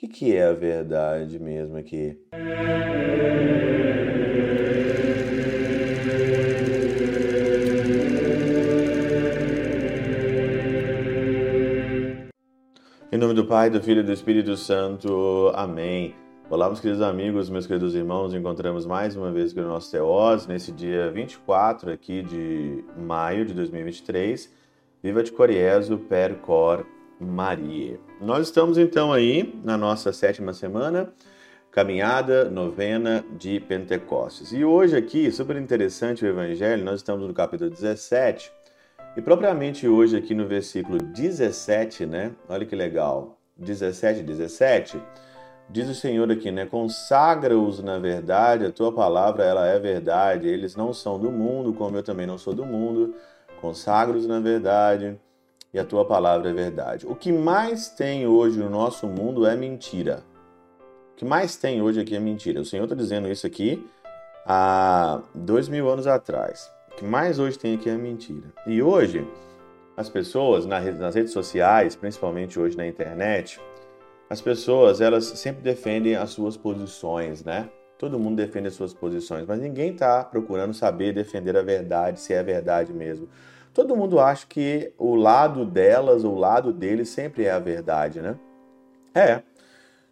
O 0.00 0.08
que, 0.08 0.36
é 0.36 0.44
a 0.44 0.52
verdade 0.52 1.40
mesmo 1.40 1.76
aqui? 1.76 2.16
Em 13.10 13.18
nome 13.18 13.34
do 13.34 13.44
Pai, 13.44 13.68
do 13.68 13.82
Filho 13.82 14.02
e 14.02 14.04
do 14.04 14.12
Espírito 14.12 14.56
Santo. 14.56 15.50
Amém. 15.52 16.14
Olá, 16.48 16.68
meus 16.68 16.78
queridos 16.78 17.02
amigos, 17.02 17.50
meus 17.50 17.66
queridos 17.66 17.96
irmãos. 17.96 18.32
Encontramos 18.32 18.86
mais 18.86 19.16
uma 19.16 19.32
vez 19.32 19.52
com 19.52 19.62
o 19.62 19.64
nosso 19.64 19.90
Teós 19.90 20.46
nesse 20.46 20.70
dia 20.70 21.10
24 21.10 21.90
aqui 21.90 22.22
de 22.22 22.84
maio 22.96 23.44
de 23.44 23.52
2023. 23.52 24.54
Viva 25.02 25.24
de 25.24 25.32
Coriezo 25.32 25.98
per 25.98 26.36
cor 26.36 26.86
Maria. 27.20 27.98
Nós 28.20 28.46
estamos 28.46 28.78
então 28.78 29.12
aí 29.12 29.58
na 29.64 29.76
nossa 29.76 30.12
sétima 30.12 30.52
semana, 30.52 31.12
caminhada 31.70 32.48
novena 32.48 33.24
de 33.38 33.60
Pentecostes. 33.60 34.52
E 34.52 34.64
hoje 34.64 34.96
aqui, 34.96 35.30
super 35.30 35.56
interessante 35.56 36.24
o 36.24 36.28
evangelho, 36.28 36.84
nós 36.84 37.00
estamos 37.00 37.26
no 37.26 37.34
capítulo 37.34 37.70
17 37.70 38.52
e 39.16 39.22
propriamente 39.22 39.88
hoje 39.88 40.16
aqui 40.16 40.34
no 40.34 40.46
versículo 40.46 40.98
17, 40.98 42.06
né? 42.06 42.32
Olha 42.48 42.64
que 42.64 42.76
legal. 42.76 43.38
17, 43.56 44.22
17. 44.22 45.02
Diz 45.70 45.88
o 45.88 45.94
Senhor 45.94 46.30
aqui, 46.30 46.50
né? 46.50 46.66
Consagra-os 46.66 47.82
na 47.82 47.98
verdade, 47.98 48.64
a 48.64 48.72
tua 48.72 48.92
palavra 48.92 49.44
ela 49.44 49.66
é 49.66 49.78
verdade. 49.78 50.48
Eles 50.48 50.76
não 50.76 50.92
são 50.92 51.18
do 51.18 51.30
mundo, 51.30 51.72
como 51.74 51.96
eu 51.96 52.02
também 52.02 52.26
não 52.26 52.38
sou 52.38 52.54
do 52.54 52.64
mundo. 52.64 53.14
Consagra-os 53.60 54.26
na 54.26 54.38
verdade 54.38 55.18
e 55.72 55.78
a 55.78 55.84
tua 55.84 56.04
palavra 56.04 56.50
é 56.50 56.52
verdade. 56.52 57.06
O 57.06 57.14
que 57.14 57.32
mais 57.32 57.88
tem 57.90 58.26
hoje 58.26 58.58
no 58.58 58.70
nosso 58.70 59.06
mundo 59.06 59.46
é 59.46 59.56
mentira. 59.56 60.24
O 61.12 61.16
que 61.16 61.24
mais 61.24 61.56
tem 61.56 61.82
hoje 61.82 62.00
aqui 62.00 62.16
é 62.16 62.20
mentira. 62.20 62.60
O 62.60 62.64
Senhor 62.64 62.84
está 62.84 62.94
dizendo 62.94 63.28
isso 63.28 63.46
aqui 63.46 63.84
há 64.46 65.20
dois 65.34 65.68
mil 65.68 65.88
anos 65.88 66.06
atrás. 66.06 66.70
O 66.92 66.96
que 66.96 67.04
mais 67.04 67.38
hoje 67.38 67.58
tem 67.58 67.74
aqui 67.74 67.90
é 67.90 67.96
mentira. 67.96 68.52
E 68.66 68.82
hoje, 68.82 69.26
as 69.96 70.08
pessoas 70.08 70.64
nas 70.64 71.14
redes 71.14 71.32
sociais, 71.32 71.94
principalmente 71.94 72.58
hoje 72.58 72.76
na 72.76 72.86
internet, 72.86 73.60
as 74.30 74.40
pessoas 74.40 75.00
elas 75.00 75.24
sempre 75.24 75.62
defendem 75.62 76.16
as 76.16 76.30
suas 76.30 76.56
posições, 76.56 77.44
né? 77.44 77.68
Todo 77.98 78.18
mundo 78.18 78.36
defende 78.36 78.68
as 78.68 78.74
suas 78.74 78.94
posições, 78.94 79.44
mas 79.44 79.60
ninguém 79.60 79.90
está 79.90 80.22
procurando 80.22 80.72
saber 80.72 81.12
defender 81.12 81.56
a 81.56 81.62
verdade, 81.62 82.20
se 82.20 82.32
é 82.32 82.42
verdade 82.44 82.92
mesmo 82.92 83.28
todo 83.78 83.94
mundo 83.94 84.18
acha 84.18 84.44
que 84.44 84.92
o 84.98 85.14
lado 85.14 85.64
delas, 85.64 86.24
o 86.24 86.34
lado 86.34 86.72
deles 86.72 87.10
sempre 87.10 87.44
é 87.44 87.52
a 87.52 87.60
verdade, 87.60 88.20
né? 88.20 88.34
É, 89.14 89.40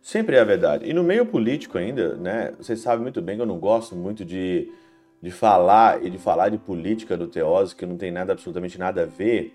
sempre 0.00 0.36
é 0.36 0.40
a 0.40 0.44
verdade. 0.44 0.88
E 0.88 0.92
no 0.92 1.02
meio 1.02 1.26
político 1.26 1.76
ainda, 1.76 2.14
né? 2.14 2.52
Vocês 2.56 2.78
sabem 2.78 3.02
muito 3.02 3.20
bem 3.20 3.34
que 3.34 3.42
eu 3.42 3.46
não 3.46 3.58
gosto 3.58 3.96
muito 3.96 4.24
de, 4.24 4.72
de 5.20 5.32
falar 5.32 6.00
e 6.04 6.08
de 6.08 6.16
falar 6.16 6.48
de 6.48 6.58
política 6.58 7.16
do 7.16 7.26
Teose, 7.26 7.74
que 7.74 7.84
não 7.84 7.96
tem 7.96 8.12
nada, 8.12 8.34
absolutamente 8.34 8.78
nada 8.78 9.02
a 9.02 9.06
ver. 9.06 9.52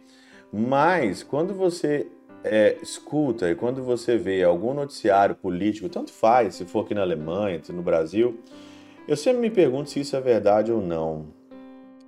Mas 0.51 1.23
quando 1.23 1.53
você 1.53 2.05
é, 2.43 2.75
escuta 2.81 3.49
e 3.49 3.55
quando 3.55 3.81
você 3.81 4.17
vê 4.17 4.43
algum 4.43 4.73
noticiário 4.73 5.35
político, 5.35 5.87
tanto 5.87 6.11
faz, 6.11 6.55
se 6.55 6.65
for 6.65 6.83
aqui 6.83 6.93
na 6.93 7.01
Alemanha, 7.01 7.61
se 7.63 7.71
no 7.71 7.81
Brasil, 7.81 8.37
eu 9.07 9.15
sempre 9.15 9.39
me 9.39 9.49
pergunto 9.49 9.89
se 9.89 10.01
isso 10.01 10.17
é 10.17 10.19
verdade 10.19 10.69
ou 10.69 10.81
não. 10.81 11.27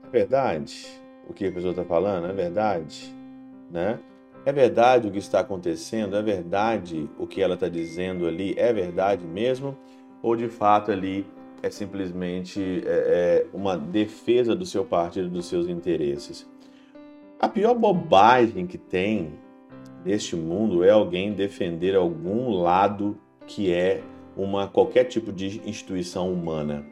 É 0.06 0.10
verdade? 0.10 1.02
O 1.28 1.34
que 1.34 1.48
a 1.48 1.52
pessoa 1.52 1.72
está 1.72 1.84
falando? 1.84 2.28
É 2.28 2.34
verdade? 2.34 3.14
Né? 3.72 4.00
É 4.46 4.52
verdade 4.52 5.08
o 5.08 5.12
que 5.12 5.20
está 5.20 5.40
acontecendo? 5.40 6.16
É 6.16 6.22
verdade 6.22 7.10
o 7.18 7.26
que 7.26 7.42
ela 7.42 7.54
está 7.54 7.70
dizendo 7.70 8.28
ali? 8.28 8.54
É 8.58 8.74
verdade 8.74 9.26
mesmo? 9.26 9.78
Ou 10.22 10.36
de 10.36 10.50
fato 10.50 10.92
ali 10.92 11.26
é 11.62 11.70
simplesmente 11.70 12.84
é, 12.86 13.46
é 13.46 13.46
uma 13.54 13.78
defesa 13.78 14.56
do 14.56 14.66
seu 14.66 14.84
partido, 14.84 15.30
dos 15.30 15.46
seus 15.46 15.68
interesses? 15.68 16.46
A 17.40 17.48
pior 17.48 17.74
bobagem 17.74 18.68
que 18.68 18.78
tem 18.78 19.34
neste 20.04 20.36
mundo 20.36 20.84
é 20.84 20.90
alguém 20.90 21.34
defender 21.34 21.96
algum 21.96 22.50
lado 22.50 23.18
que 23.48 23.72
é 23.72 24.02
uma 24.36 24.68
qualquer 24.68 25.06
tipo 25.06 25.32
de 25.32 25.62
instituição 25.66 26.32
humana. 26.32 26.86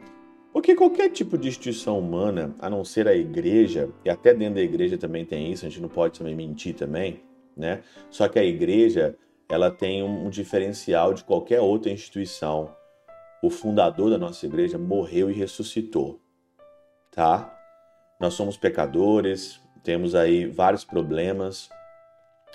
Porque 0.53 0.75
qualquer 0.75 1.09
tipo 1.09 1.37
de 1.37 1.47
instituição 1.47 1.97
humana, 1.97 2.53
a 2.59 2.69
não 2.69 2.83
ser 2.83 3.07
a 3.07 3.15
igreja, 3.15 3.89
e 4.03 4.09
até 4.09 4.33
dentro 4.33 4.55
da 4.55 4.61
igreja 4.61 4.97
também 4.97 5.25
tem 5.25 5.51
isso, 5.51 5.65
a 5.65 5.69
gente 5.69 5.81
não 5.81 5.87
pode 5.87 6.19
também 6.19 6.35
mentir 6.35 6.75
também, 6.75 7.21
né? 7.55 7.81
Só 8.09 8.27
que 8.27 8.37
a 8.37 8.43
igreja, 8.43 9.17
ela 9.47 9.71
tem 9.71 10.03
um 10.03 10.29
diferencial 10.29 11.13
de 11.13 11.23
qualquer 11.23 11.61
outra 11.61 11.89
instituição. 11.89 12.75
O 13.41 13.49
fundador 13.49 14.09
da 14.09 14.17
nossa 14.17 14.45
igreja 14.45 14.77
morreu 14.77 15.31
e 15.31 15.33
ressuscitou, 15.33 16.19
tá? 17.11 17.57
Nós 18.19 18.33
somos 18.33 18.57
pecadores, 18.57 19.61
temos 19.83 20.13
aí 20.15 20.45
vários 20.45 20.83
problemas 20.83 21.69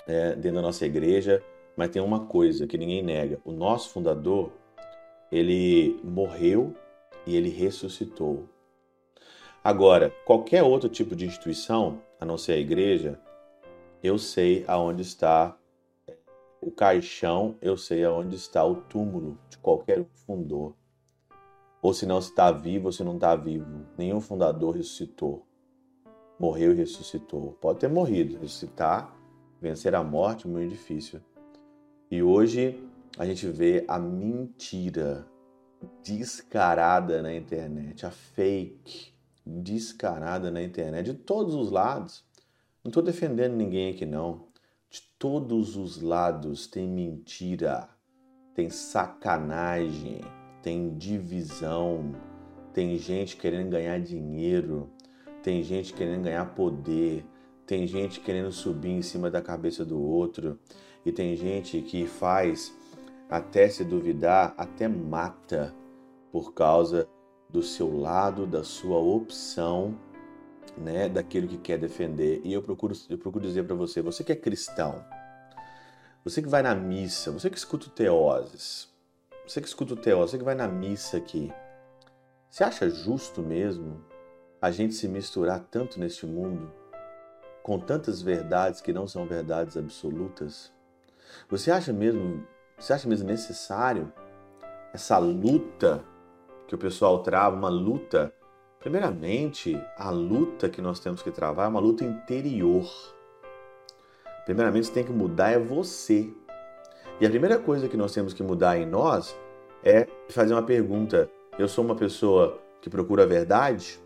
é, 0.07 0.35
dentro 0.35 0.53
da 0.53 0.61
nossa 0.61 0.85
igreja, 0.85 1.43
mas 1.75 1.89
tem 1.89 2.01
uma 2.01 2.25
coisa 2.27 2.67
que 2.67 2.77
ninguém 2.77 3.01
nega: 3.01 3.39
o 3.43 3.51
nosso 3.51 3.89
fundador, 3.89 4.51
ele 5.31 5.99
morreu 6.03 6.73
e 7.27 7.35
ele 7.35 7.49
ressuscitou. 7.49 8.47
Agora, 9.63 10.09
qualquer 10.25 10.63
outro 10.63 10.87
tipo 10.87 11.13
de 11.13 11.25
instituição, 11.25 12.01
a 12.19 12.25
não 12.25 12.37
ser 12.37 12.53
a 12.53 12.57
igreja, 12.57 13.19
eu 14.01 14.17
sei 14.17 14.63
aonde 14.65 15.01
está 15.01 15.55
o 16.61 16.71
caixão, 16.71 17.55
eu 17.61 17.75
sei 17.75 18.05
aonde 18.05 18.37
está 18.37 18.63
o 18.63 18.75
túmulo 18.75 19.37
de 19.49 19.57
qualquer 19.57 20.05
fundador. 20.25 20.73
Ou 21.81 21.93
se 21.93 22.05
não 22.05 22.19
está 22.19 22.49
vivo 22.49 22.87
ou 22.87 22.91
se 22.91 23.03
não 23.03 23.15
está 23.15 23.35
vivo. 23.35 23.85
Nenhum 23.97 24.21
fundador 24.21 24.75
ressuscitou. 24.75 25.45
Morreu 26.39 26.71
e 26.71 26.75
ressuscitou. 26.75 27.57
Pode 27.59 27.79
ter 27.79 27.89
morrido, 27.89 28.39
ressuscitar, 28.39 29.13
vencer 29.61 29.93
a 29.93 30.03
morte, 30.03 30.47
muito 30.47 30.69
difícil. 30.69 31.19
E 32.09 32.23
hoje 32.23 32.81
a 33.17 33.25
gente 33.25 33.47
vê 33.47 33.83
a 33.87 33.99
mentira 33.99 35.27
descarada 36.03 37.21
na 37.21 37.33
internet, 37.33 38.05
a 38.05 38.11
fake 38.11 39.13
descarada 39.45 40.51
na 40.51 40.61
internet, 40.61 41.05
de 41.05 41.13
todos 41.13 41.55
os 41.55 41.71
lados. 41.71 42.25
Não 42.83 42.89
estou 42.89 43.03
defendendo 43.03 43.55
ninguém 43.55 43.93
aqui, 43.93 44.05
não. 44.05 44.47
De 44.89 45.01
todos 45.19 45.75
os 45.75 46.01
lados 46.01 46.67
tem 46.67 46.87
mentira, 46.87 47.89
tem 48.53 48.69
sacanagem, 48.69 50.21
tem 50.61 50.97
divisão, 50.97 52.13
tem 52.73 52.97
gente 52.97 53.35
querendo 53.37 53.71
ganhar 53.71 53.99
dinheiro, 53.99 54.89
tem 55.43 55.63
gente 55.63 55.93
querendo 55.93 56.23
ganhar 56.23 56.45
poder, 56.55 57.25
tem 57.65 57.85
gente 57.85 58.19
querendo 58.19 58.51
subir 58.51 58.91
em 58.91 59.01
cima 59.01 59.29
da 59.29 59.41
cabeça 59.41 59.83
do 59.83 59.99
outro, 59.99 60.59
e 61.05 61.11
tem 61.11 61.35
gente 61.35 61.81
que 61.81 62.05
faz 62.05 62.73
até 63.29 63.67
se 63.69 63.83
duvidar, 63.83 64.53
até 64.57 64.87
mata 64.87 65.73
por 66.31 66.53
causa 66.53 67.07
do 67.49 67.61
seu 67.61 67.97
lado, 67.99 68.45
da 68.45 68.63
sua 68.63 68.97
opção, 68.97 69.97
né, 70.77 71.09
daquilo 71.09 71.47
que 71.47 71.57
quer 71.57 71.77
defender. 71.77 72.41
E 72.43 72.53
eu 72.53 72.61
procuro, 72.61 72.93
eu 73.09 73.17
procuro 73.17 73.45
dizer 73.45 73.63
para 73.63 73.75
você, 73.75 74.01
você 74.01 74.23
que 74.23 74.31
é 74.31 74.35
cristão, 74.35 75.03
você 76.23 76.41
que 76.41 76.49
vai 76.49 76.61
na 76.61 76.75
missa, 76.75 77.31
você 77.31 77.49
que 77.49 77.57
escuta 77.57 77.87
o 77.87 77.89
teoses, 77.89 78.89
você 79.47 79.61
que 79.61 79.67
escuta 79.67 79.93
o 79.93 79.97
teoses, 79.97 80.31
você 80.31 80.37
que 80.37 80.43
vai 80.43 80.55
na 80.55 80.67
missa 80.67 81.17
aqui, 81.17 81.51
você 82.49 82.63
acha 82.63 82.89
justo 82.89 83.41
mesmo 83.41 84.03
a 84.61 84.71
gente 84.71 84.93
se 84.93 85.07
misturar 85.07 85.59
tanto 85.71 85.99
neste 85.99 86.25
mundo, 86.25 86.71
com 87.63 87.79
tantas 87.79 88.21
verdades 88.21 88.81
que 88.81 88.93
não 88.93 89.07
são 89.07 89.25
verdades 89.25 89.77
absolutas? 89.77 90.71
Você 91.49 91.69
acha 91.71 91.91
mesmo 91.91 92.45
você 92.77 92.93
acha 92.93 93.09
mesmo 93.09 93.27
necessário 93.27 94.11
essa 94.93 95.17
luta 95.17 96.03
que 96.67 96.75
o 96.75 96.77
pessoal 96.77 97.23
trava, 97.23 97.55
uma 97.55 97.69
luta? 97.69 98.31
Primeiramente, 98.79 99.81
a 99.97 100.11
luta 100.11 100.69
que 100.69 100.81
nós 100.81 100.99
temos 100.99 101.23
que 101.23 101.31
travar 101.31 101.65
é 101.65 101.69
uma 101.69 101.79
luta 101.79 102.03
interior. 102.03 102.87
Primeiramente, 104.45 104.87
você 104.87 104.93
tem 104.93 105.03
que 105.03 105.11
mudar 105.11 105.51
é 105.51 105.59
você. 105.59 106.31
E 107.19 107.25
a 107.25 107.29
primeira 107.29 107.57
coisa 107.57 107.89
que 107.89 107.97
nós 107.97 108.13
temos 108.13 108.33
que 108.33 108.43
mudar 108.43 108.77
em 108.77 108.85
nós 108.85 109.35
é 109.83 110.07
fazer 110.29 110.53
uma 110.53 110.63
pergunta: 110.63 111.29
eu 111.57 111.67
sou 111.67 111.83
uma 111.83 111.95
pessoa 111.95 112.61
que 112.79 112.89
procura 112.89 113.23
a 113.23 113.27
verdade? 113.27 113.99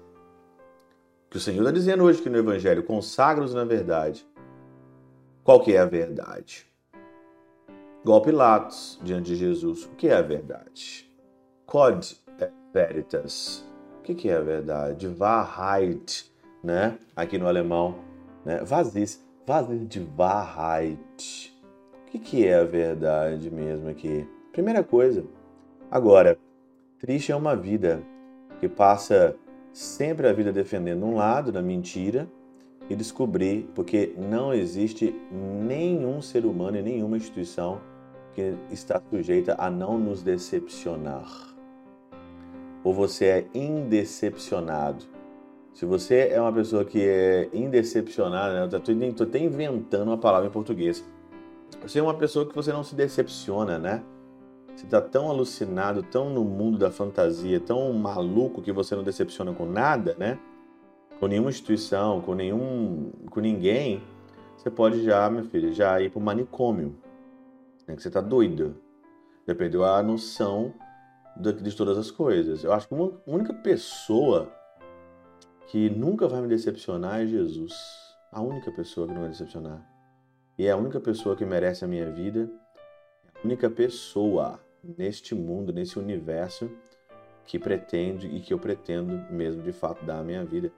Que 1.30 1.38
o 1.38 1.40
Senhor 1.40 1.60
está 1.60 1.72
dizendo 1.72 2.06
hoje 2.06 2.22
que 2.22 2.30
no 2.30 2.38
Evangelho, 2.38 2.84
consagra-os 2.84 3.54
na 3.54 3.66
verdade. 3.66 4.26
Qual 5.44 5.60
que 5.60 5.76
é 5.76 5.80
a 5.80 5.86
verdade? 5.86 6.71
Igual 8.04 8.22
Pilatos 8.22 9.00
diante 9.04 9.28
de 9.28 9.36
Jesus. 9.36 9.86
O 9.86 9.90
que 9.90 10.08
é 10.08 10.16
a 10.16 10.22
verdade? 10.24 11.08
Cod 11.68 12.20
veritas. 12.74 13.64
O 14.00 14.02
que 14.02 14.28
é 14.28 14.36
a 14.36 14.42
verdade? 14.42 15.08
Wahrheit, 15.08 16.32
né? 16.64 16.98
Aqui 17.16 17.38
no 17.38 17.48
alemão, 17.48 17.96
né? 18.44 18.64
Was 18.68 18.96
ist 18.96 19.24
die 19.88 20.08
Wahrheit? 20.18 21.56
O 22.14 22.20
que 22.20 22.48
é 22.48 22.56
a 22.56 22.64
verdade 22.64 23.52
mesmo 23.52 23.88
aqui? 23.88 24.28
Primeira 24.52 24.84
coisa. 24.84 25.24
Agora, 25.92 26.40
triste 27.00 27.32
é 27.32 27.36
uma 27.36 27.56
vida 27.56 28.02
que 28.60 28.68
passa 28.68 29.36
sempre 29.72 30.28
a 30.28 30.34
vida 30.34 30.52
defendendo 30.52 31.06
um 31.06 31.16
lado 31.16 31.52
da 31.52 31.62
mentira 31.62 32.28
e 32.90 32.96
descobrir, 32.96 33.70
porque 33.76 34.14
não 34.18 34.54
existe 34.54 35.16
nenhum 35.32 36.20
ser 36.22 36.46
humano 36.46 36.78
e 36.78 36.82
nenhuma 36.82 37.16
instituição 37.16 37.91
que 38.34 38.56
está 38.72 39.02
sujeita 39.10 39.56
a 39.58 39.70
não 39.70 39.98
nos 39.98 40.22
decepcionar. 40.22 41.56
Ou 42.84 42.94
você 42.94 43.26
é 43.26 43.48
indecepcionado. 43.54 45.06
Se 45.74 45.86
você 45.86 46.30
é 46.32 46.42
uma 46.42 46.52
pessoa 46.52 46.84
que 46.84 47.02
é 47.02 47.50
indecepcionada, 47.54 48.54
né? 48.54 48.78
eu 48.78 49.10
estou 49.10 49.28
até 49.28 49.40
inventando 49.40 50.10
uma 50.10 50.18
palavra 50.18 50.48
em 50.48 50.52
português. 50.52 51.04
Você 51.82 52.00
é 52.00 52.04
uma 52.04 52.14
pessoa 52.14 52.46
que 52.46 52.54
você 52.54 52.74
não 52.74 52.84
se 52.84 52.94
decepciona, 52.94 53.80
né? 53.80 54.04
Você 54.76 54.86
está 54.86 55.02
tão 55.02 55.30
alucinado, 55.30 56.04
tão 56.04 56.30
no 56.30 56.44
mundo 56.44 56.78
da 56.78 56.92
fantasia, 56.92 57.60
tão 57.60 57.94
maluco 57.94 58.62
que 58.62 58.72
você 58.72 58.96
não 58.96 59.04
decepciona 59.04 59.54
com 59.54 59.66
nada, 59.66 60.16
né? 60.18 60.38
Com 61.20 61.28
nenhuma 61.28 61.50
instituição, 61.50 62.20
com 62.22 62.34
nenhum, 62.34 63.12
com 63.30 63.40
ninguém. 63.40 64.02
Você 64.58 64.70
pode 64.70 65.04
já, 65.04 65.30
meu 65.30 65.44
filho, 65.46 65.74
já 65.74 66.02
ir 66.02 66.10
para 66.10 66.20
o 66.20 66.22
manicômio. 66.22 66.96
Né? 67.92 67.96
Que 67.96 68.02
você 68.02 68.08
está 68.08 68.22
doido. 68.22 68.76
Já 69.48 69.54
perdeu 69.54 69.84
a 69.84 70.02
noção 70.02 70.74
de 71.38 71.76
todas 71.76 71.98
as 71.98 72.10
coisas. 72.10 72.64
Eu 72.64 72.74
acho 72.74 72.88
que 72.88 72.94
uma 72.94 73.22
única 73.26 73.54
pessoa 73.54 74.52
que 75.68 75.90
nunca 75.90 76.28
vai 76.28 76.42
me 76.42 76.48
decepcionar 76.48 77.22
é 77.22 77.28
Jesus. 77.28 77.74
A 78.32 78.42
única 78.42 78.72
pessoa 78.72 79.08
que 79.08 79.14
não 79.14 79.22
vai 79.22 79.30
decepcionar. 79.30 79.86
E 80.58 80.66
é 80.66 80.72
a 80.72 80.78
única 80.78 81.00
pessoa 81.00 81.36
que 81.36 81.46
merece 81.46 81.84
a 81.84 81.88
minha 81.88 82.10
vida. 82.12 82.50
É 83.26 83.40
a 83.40 83.46
única 83.46 83.70
pessoa 83.70 84.60
neste 84.84 85.36
mundo, 85.36 85.74
nesse 85.74 86.00
universo 86.00 86.70
que 87.46 87.58
pretende 87.58 88.28
e 88.28 88.40
que 88.40 88.54
eu 88.54 88.60
pretendo 88.60 89.14
mesmo 89.34 89.64
de 89.64 89.72
fato 89.72 90.06
dar 90.06 90.20
a 90.20 90.24
minha 90.24 90.46
vida. 90.46 90.72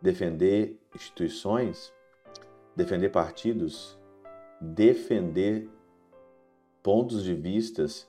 Defender 0.00 0.78
instituições, 0.94 1.92
defender 2.74 3.10
partidos, 3.10 3.98
defender 4.60 5.68
pontos 6.88 7.22
de 7.22 7.34
vistas. 7.34 8.08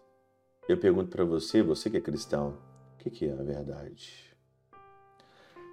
Eu 0.69 0.77
pergunto 0.77 1.09
para 1.09 1.25
você, 1.25 1.61
você 1.61 1.89
que 1.89 1.97
é 1.97 1.99
cristão, 1.99 2.57
o 2.95 3.09
que 3.09 3.25
é 3.25 3.33
a 3.33 3.43
verdade? 3.43 4.33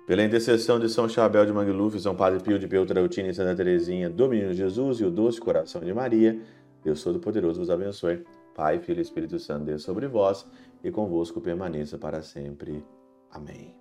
Pela 0.08 0.24
intercessão 0.24 0.80
de 0.80 0.88
São 0.88 1.08
Chabel 1.08 1.46
de 1.46 1.52
Mangluf, 1.52 2.00
São 2.00 2.16
Padre 2.16 2.42
Pio 2.42 2.58
de 2.58 2.66
Peltrautina 2.66 3.28
e 3.28 3.34
Santa 3.34 3.54
Teresinha, 3.54 4.10
do 4.10 4.28
Menino 4.28 4.52
Jesus 4.52 4.98
e 4.98 5.04
o 5.04 5.10
doce 5.12 5.40
coração 5.40 5.82
de 5.82 5.94
Maria, 5.94 6.36
Deus 6.82 7.00
Todo-Poderoso 7.04 7.60
vos 7.60 7.70
abençoe. 7.70 8.24
Pai, 8.56 8.80
Filho 8.80 8.98
e 8.98 9.02
Espírito 9.02 9.38
Santo, 9.38 9.66
Deus 9.66 9.84
sobre 9.84 10.08
vós 10.08 10.44
e 10.82 10.90
convosco 10.90 11.40
permaneça 11.40 11.96
para 11.96 12.22
sempre. 12.22 12.84
Amém. 13.30 13.72